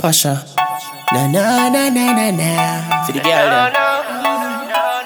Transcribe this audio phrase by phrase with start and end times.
[0.00, 0.44] Pasha.
[1.12, 2.50] Na na na na na na.
[3.04, 3.72] For the girl them.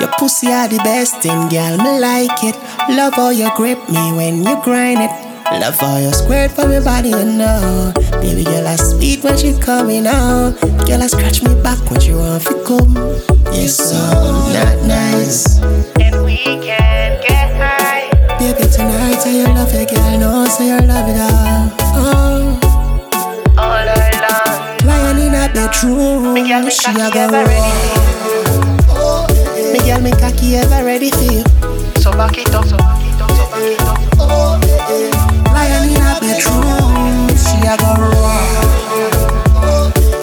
[0.00, 1.76] Your pussy are the best thing, girl.
[1.76, 2.56] Me like it.
[2.88, 5.10] Love how you grip me when you grind it.
[5.60, 7.92] Love how you squirt for me body, you know.
[8.20, 10.56] Baby girl, I sweet when she coming out.
[10.62, 10.84] Oh.
[10.86, 12.94] Girl, I scratch me back when she want to come.
[13.52, 13.98] Yes, so
[14.56, 15.58] not nice.
[16.00, 18.08] and we can get high.
[18.38, 20.18] Baby, tonight I you love it, girl.
[20.18, 21.68] No, so you love it all.
[22.00, 22.17] Oh.
[26.48, 27.44] Girl, me she cocky a go ever raw.
[27.44, 27.72] ready.
[29.72, 31.44] Me girl, me cocky ever ready for you.
[32.00, 33.98] So back it up, so back it up, so back it up.
[35.52, 38.16] Lying in a bedroom, she a go raw.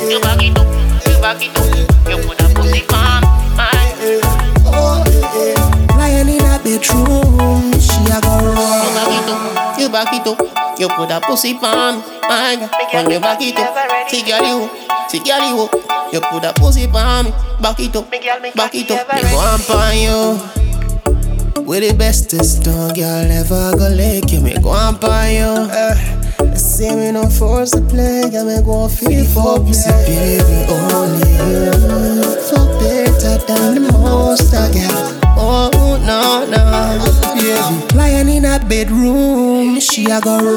[0.09, 0.67] You back it up,
[1.05, 1.65] you back it up.
[2.09, 3.21] You put a pussy on
[3.55, 3.93] mine.
[5.95, 10.54] Lying in a bedroom, she a go You back it up, you back it up.
[10.77, 12.69] You put a pussy on my girl.
[12.91, 14.69] When you back it up, see girl you,
[15.07, 15.69] see girl you.
[16.11, 19.07] You put a pussy on me, back it up, Me me back it up.
[19.13, 21.63] Me go up on you.
[21.63, 24.41] With the bestest dog, girl, ever go lick you.
[24.41, 25.45] Me go up on you.
[25.71, 31.31] Uh, see me no force to play, girl, me go feel for pussy, baby, only
[31.39, 32.44] you.
[38.63, 40.55] Bedroom, she a go raw.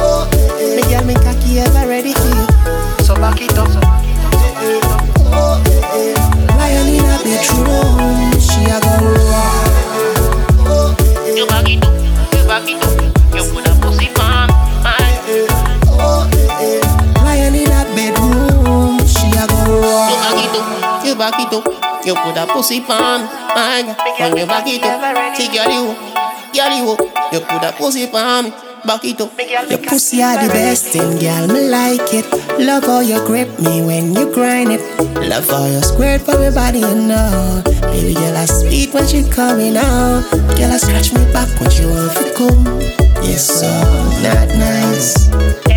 [0.00, 0.26] Oh,
[0.74, 2.46] me girl, me cocky ever ready for you.
[3.04, 6.56] So back it up, so back it up, so back it up.
[6.58, 9.62] Lying in a bedroom, she a go raw.
[11.36, 11.94] You back it up,
[12.34, 12.96] you back it up.
[13.34, 14.48] You put a pussy on
[15.28, 15.48] girl.
[17.22, 19.78] Lying in a bedroom, she a go
[20.10, 20.66] You back it up,
[21.06, 21.64] you back it up.
[22.04, 23.22] You put a pussy my
[23.54, 23.96] girl.
[24.18, 25.94] When you back it up, see girl you,
[26.52, 26.96] girl you.
[27.32, 28.50] You put a pussy on me,
[28.84, 29.36] back it up.
[29.36, 31.46] Me girl, me Your pussy are the best thing, girl.
[31.48, 32.26] Me like it.
[32.58, 34.80] Love how you grip me when you grind it.
[35.28, 37.62] Love how you squirt for me body, you know.
[37.92, 40.24] Baby girl, I sweet when she coming out.
[40.32, 40.54] Oh.
[40.56, 42.64] Girl, I scratch me back when she want to come.
[43.22, 43.68] Yes, so
[44.22, 45.67] not nice.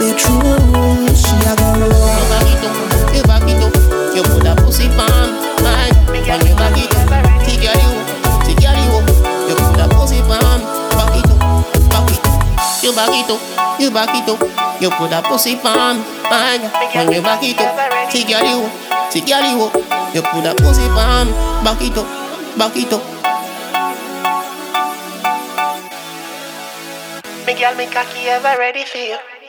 [0.00, 2.72] A bedroom, she a go You back it up,
[3.12, 3.76] you back it up.
[4.16, 5.04] You put a pussy my
[6.24, 6.40] girl.
[6.40, 7.12] When you back it up,
[7.44, 7.92] see girl you,
[8.48, 8.96] see girl you.
[9.44, 10.64] You put a pussy on,
[10.96, 11.36] back it up,
[11.92, 12.32] back it up.
[12.80, 13.40] You back it up,
[13.78, 14.40] you back it up.
[14.80, 16.00] You put a pussy my
[16.32, 17.04] girl.
[17.04, 18.70] When you back it up, see girl you,
[19.12, 19.68] see girl you.
[20.14, 21.28] You put a pussy on,
[21.62, 22.08] back it up,
[22.56, 23.04] back it up.
[27.46, 29.39] Me girl, me cocky ever ready for you.